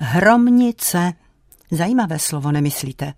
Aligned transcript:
Hromnice. 0.00 1.12
Zajímavé 1.70 2.18
slovo, 2.18 2.52
nemyslíte? 2.52 3.14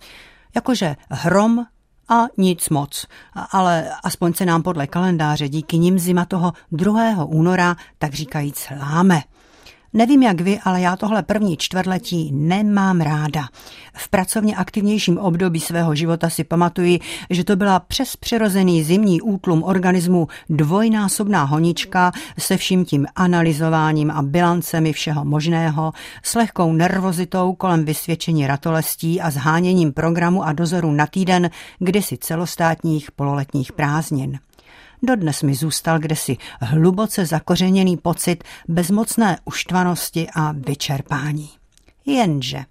Jakože 0.55 0.97
hrom 1.11 1.67
a 2.09 2.25
nic 2.39 2.69
moc. 2.69 3.07
Ale 3.51 3.91
aspoň 4.05 4.35
se 4.35 4.47
nám 4.47 4.63
podle 4.63 4.87
kalendáře 4.87 5.49
díky 5.49 5.79
nim 5.79 5.99
zima 5.99 6.25
toho 6.25 6.53
2. 6.73 7.25
února 7.25 7.77
tak 7.99 8.15
říkajíc 8.15 8.69
láme. 8.81 9.23
Nevím 9.95 10.23
jak 10.23 10.41
vy, 10.41 10.59
ale 10.65 10.81
já 10.81 10.97
tohle 10.97 11.23
první 11.23 11.57
čtvrtletí 11.57 12.31
nemám 12.35 13.01
ráda. 13.01 13.49
V 13.95 14.09
pracovně 14.09 14.57
aktivnějším 14.57 15.19
období 15.19 15.61
svého 15.61 15.95
života 15.95 16.31
si 16.31 16.45
pamatuji, 16.45 17.01
že 17.31 17.45
to 17.45 17.57
byla 17.57 17.81
přes 17.81 18.17
přirozený 18.17 18.85
zimní 18.85 19.21
útlum 19.21 19.63
organismu 19.63 20.29
dvojnásobná 20.51 21.45
honička 21.45 22.13
se 22.39 22.57
vším 22.57 22.85
tím 22.85 23.07
analyzováním 23.15 24.11
a 24.11 24.23
bilancemi 24.23 24.93
všeho 24.93 25.25
možného, 25.25 25.93
s 26.23 26.35
lehkou 26.35 26.73
nervozitou 26.73 27.55
kolem 27.55 27.85
vysvědčení 27.85 28.47
ratolestí 28.47 29.21
a 29.21 29.31
zháněním 29.31 29.93
programu 29.93 30.45
a 30.45 30.53
dozoru 30.53 30.93
na 30.93 31.07
týden 31.07 31.51
kdysi 31.79 32.19
celostátních 32.19 33.13
pololetních 33.13 33.73
prázdnin. 33.73 34.39
Dodnes 35.03 35.43
mi 35.43 35.55
zůstal 35.55 35.99
kdesi 35.99 36.37
hluboce 36.61 37.27
zakořeněný 37.27 37.97
pocit 37.97 38.45
bezmocné 38.69 39.39
uštvanosti 39.45 40.29
a 40.35 40.53
vyčerpání. 40.53 41.51
Jenže 42.07 42.65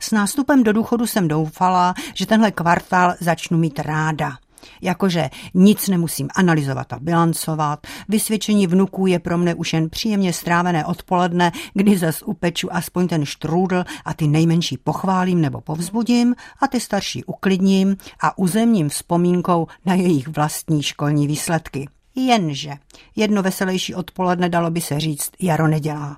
s 0.00 0.10
nástupem 0.10 0.64
do 0.64 0.72
důchodu 0.72 1.06
jsem 1.06 1.28
doufala, 1.28 1.94
že 2.14 2.26
tenhle 2.26 2.50
kvartál 2.50 3.14
začnu 3.20 3.58
mít 3.58 3.78
ráda– 3.78 4.38
Jakože 4.82 5.30
nic 5.54 5.88
nemusím 5.88 6.28
analyzovat 6.34 6.92
a 6.92 6.98
bilancovat, 6.98 7.86
vysvědčení 8.08 8.66
vnuků 8.66 9.06
je 9.06 9.18
pro 9.18 9.38
mne 9.38 9.54
už 9.54 9.72
jen 9.72 9.90
příjemně 9.90 10.32
strávené 10.32 10.84
odpoledne, 10.84 11.52
kdy 11.74 11.98
zas 11.98 12.22
upeču 12.22 12.68
aspoň 12.70 13.08
ten 13.08 13.24
štrůdl 13.24 13.84
a 14.04 14.14
ty 14.14 14.28
nejmenší 14.28 14.76
pochválím 14.76 15.40
nebo 15.40 15.60
povzbudím 15.60 16.34
a 16.60 16.66
ty 16.66 16.80
starší 16.80 17.24
uklidním 17.24 17.96
a 18.22 18.38
uzemním 18.38 18.88
vzpomínkou 18.88 19.66
na 19.84 19.94
jejich 19.94 20.28
vlastní 20.28 20.82
školní 20.82 21.26
výsledky. 21.26 21.88
Jenže 22.14 22.72
jedno 23.16 23.42
veselější 23.42 23.94
odpoledne 23.94 24.48
dalo 24.48 24.70
by 24.70 24.80
se 24.80 25.00
říct, 25.00 25.30
jaro 25.40 25.68
nedělá. 25.68 26.16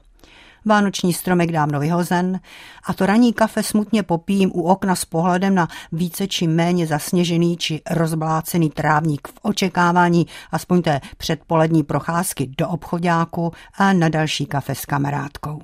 Vánoční 0.64 1.12
stromek 1.12 1.53
dávno 1.53 1.80
vyhozen 1.80 2.41
a 2.84 2.94
to 2.94 3.06
ranní 3.06 3.33
kafe 3.33 3.62
smutně 3.62 4.03
popijím 4.03 4.50
u 4.55 4.62
okna 4.62 4.94
s 4.94 5.05
pohledem 5.05 5.55
na 5.55 5.69
více 5.92 6.27
či 6.28 6.47
méně 6.47 6.86
zasněžený 6.86 7.56
či 7.56 7.83
rozblácený 7.91 8.70
trávník 8.70 9.28
v 9.28 9.39
očekávání 9.42 10.27
aspoň 10.52 10.83
té 10.83 11.00
předpolední 11.17 11.83
procházky 11.83 12.50
do 12.58 12.69
obchodáku 12.69 13.52
a 13.78 13.92
na 13.92 14.08
další 14.08 14.47
kafe 14.47 14.75
s 14.75 14.84
kamarádkou. 14.84 15.62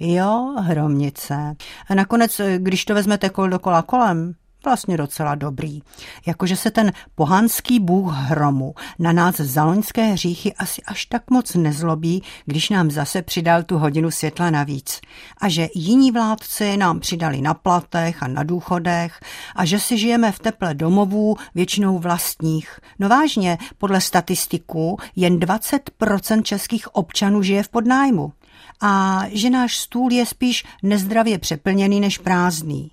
Jo, 0.00 0.54
hromnice. 0.58 1.54
A 1.88 1.94
nakonec, 1.94 2.40
když 2.58 2.84
to 2.84 2.94
vezmete 2.94 3.28
kol 3.28 3.48
dokola 3.48 3.82
kolem, 3.82 4.34
vlastně 4.68 4.96
docela 4.96 5.34
dobrý. 5.34 5.80
Jakože 6.26 6.56
se 6.56 6.70
ten 6.70 6.92
pohanský 7.14 7.80
bůh 7.80 8.12
hromu 8.12 8.74
na 8.98 9.12
nás 9.12 9.36
za 9.36 9.64
loňské 9.64 10.06
hříchy 10.06 10.54
asi 10.54 10.82
až 10.82 11.06
tak 11.06 11.30
moc 11.30 11.54
nezlobí, 11.54 12.22
když 12.44 12.70
nám 12.70 12.90
zase 12.90 13.22
přidal 13.22 13.62
tu 13.62 13.78
hodinu 13.78 14.10
světla 14.10 14.50
navíc. 14.50 15.00
A 15.40 15.48
že 15.48 15.68
jiní 15.74 16.12
vládci 16.12 16.76
nám 16.76 17.00
přidali 17.00 17.40
na 17.40 17.54
platech 17.54 18.22
a 18.22 18.28
na 18.28 18.42
důchodech 18.42 19.20
a 19.56 19.64
že 19.64 19.78
si 19.78 19.98
žijeme 19.98 20.32
v 20.32 20.38
teple 20.38 20.74
domovů, 20.74 21.36
většinou 21.54 21.98
vlastních. 21.98 22.80
No 22.98 23.08
vážně, 23.08 23.58
podle 23.78 24.00
statistiků 24.00 24.98
jen 25.16 25.38
20% 25.38 26.42
českých 26.42 26.94
občanů 26.94 27.42
žije 27.42 27.62
v 27.62 27.68
podnájmu 27.68 28.32
a 28.80 29.22
že 29.32 29.50
náš 29.50 29.76
stůl 29.76 30.12
je 30.12 30.26
spíš 30.26 30.64
nezdravě 30.82 31.38
přeplněný 31.38 32.00
než 32.00 32.18
prázdný 32.18 32.90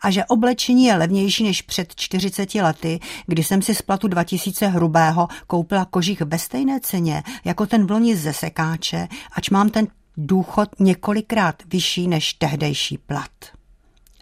a 0.00 0.10
že 0.10 0.24
oblečení 0.24 0.84
je 0.84 0.96
levnější 0.96 1.44
než 1.44 1.62
před 1.62 1.94
40 1.94 2.54
lety, 2.54 3.00
kdy 3.26 3.44
jsem 3.44 3.62
si 3.62 3.74
z 3.74 3.82
platu 3.82 4.08
2000 4.08 4.66
hrubého 4.66 5.28
koupila 5.46 5.84
kožich 5.84 6.20
ve 6.20 6.38
stejné 6.38 6.80
ceně 6.80 7.22
jako 7.44 7.66
ten 7.66 7.86
v 7.86 7.90
loni 7.90 8.16
ze 8.16 8.32
sekáče, 8.32 9.08
ač 9.32 9.50
mám 9.50 9.70
ten 9.70 9.86
důchod 10.16 10.68
několikrát 10.80 11.62
vyšší 11.66 12.08
než 12.08 12.32
tehdejší 12.32 12.98
plat. 12.98 13.30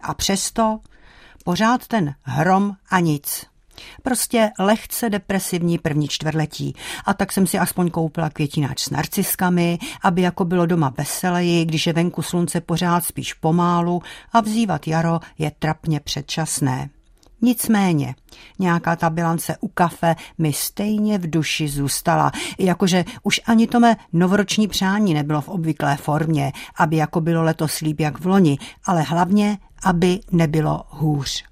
A 0.03 0.15
přesto 0.15 0.79
pořád 1.45 1.87
ten 1.87 2.15
hrom 2.23 2.73
a 2.91 3.01
nic. 3.01 3.47
Prostě 4.03 4.51
lehce 4.59 5.11
depresivní 5.11 5.79
první 5.79 6.09
čtvrtletí. 6.09 6.75
A 7.05 7.15
tak 7.15 7.33
jsem 7.33 7.47
si 7.47 7.59
aspoň 7.59 7.91
koupila 7.91 8.31
květináč 8.31 8.83
s 8.83 8.91
narciskami, 8.91 9.79
aby 10.03 10.23
jako 10.23 10.45
bylo 10.45 10.67
doma 10.67 10.93
veseleji, 10.99 11.65
když 11.65 11.87
je 11.87 11.93
venku 11.93 12.23
slunce 12.23 12.61
pořád 12.61 13.05
spíš 13.05 13.35
pomálu 13.35 14.03
a 14.33 14.41
vzývat 14.41 14.89
jaro 14.89 15.21
je 15.39 15.53
trapně 15.59 16.01
předčasné. 16.01 16.89
Nicméně, 17.43 18.15
nějaká 18.59 18.97
ta 18.97 19.11
bilance 19.11 19.57
u 19.61 19.69
kafe 19.69 20.17
mi 20.39 20.53
stejně 20.53 21.19
v 21.19 21.31
duši 21.31 21.69
zůstala, 21.69 22.33
jakože 22.59 23.05
už 23.23 23.41
ani 23.47 23.67
to 23.67 23.81
mé 23.81 23.97
novoroční 24.13 24.69
přání 24.69 25.15
nebylo 25.15 25.41
v 25.41 25.49
obvyklé 25.49 25.97
formě, 25.97 26.53
aby 26.77 26.97
jako 26.97 27.21
bylo 27.21 27.43
letos 27.43 27.81
líp 27.81 28.01
jak 28.01 28.21
v 28.21 28.27
loni, 28.27 28.59
ale 28.85 29.03
hlavně, 29.03 29.59
aby 29.85 30.21
nebylo 30.33 30.83
hůř 30.89 31.45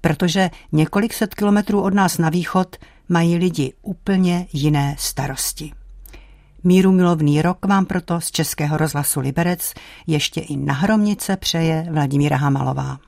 protože 0.00 0.50
několik 0.72 1.14
set 1.14 1.34
kilometrů 1.34 1.80
od 1.82 1.94
nás 1.94 2.18
na 2.18 2.30
východ 2.30 2.76
mají 3.08 3.36
lidi 3.36 3.72
úplně 3.82 4.46
jiné 4.52 4.96
starosti. 4.98 5.72
Míru 6.64 6.92
milovný 6.92 7.42
rok 7.42 7.66
vám 7.66 7.86
proto 7.86 8.20
z 8.20 8.30
Českého 8.30 8.76
rozhlasu 8.76 9.20
Liberec 9.20 9.74
ještě 10.06 10.40
i 10.40 10.56
na 10.56 10.74
Hromnice 10.74 11.36
přeje 11.36 11.86
Vladimíra 11.90 12.36
Hamalová. 12.36 12.98